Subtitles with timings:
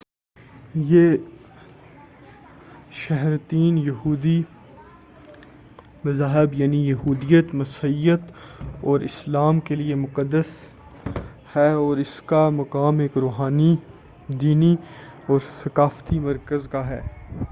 [0.75, 1.17] یہ
[2.91, 4.41] شہرتین توحیدی
[6.05, 8.21] مذاہب یعنی یہودیت مسیحیت
[8.81, 10.69] اور اسلام کے لئےمقدس
[11.55, 13.75] ہے اور اس کا مقام ایک روحانی
[14.27, 14.75] دینی
[15.27, 17.01] اور ثقافتی مرکز کا ہے